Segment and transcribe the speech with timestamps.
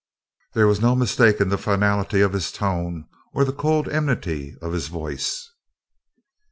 [0.55, 4.87] There was no mistaking the finality of his tone or the cold enmity of his
[4.87, 5.47] voice.